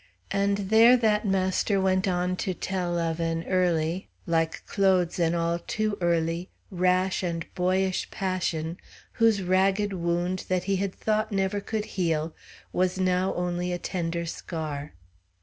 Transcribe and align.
And 0.31 0.57
there 0.71 0.97
that 0.97 1.27
master 1.27 1.79
went 1.79 2.07
on 2.07 2.35
to 2.37 2.55
tell 2.55 2.97
of 2.97 3.19
an 3.19 3.43
early 3.47 4.09
like 4.25 4.65
Claude's, 4.65 5.19
an 5.19 5.35
all 5.35 5.59
too 5.59 5.95
early 6.01 6.49
rash, 6.71 7.21
and 7.21 7.45
boyish 7.53 8.09
passion, 8.09 8.77
whose 9.11 9.43
ragged 9.43 9.93
wound, 9.93 10.45
that 10.49 10.63
he 10.63 10.77
had 10.77 10.95
thought 10.95 11.31
never 11.31 11.61
could 11.61 11.85
heal, 11.85 12.33
was 12.73 12.97
now 12.99 13.35
only 13.35 13.71
a 13.71 13.77
tender 13.77 14.25
scar. 14.25 14.95